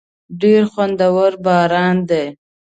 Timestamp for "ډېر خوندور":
0.41-1.31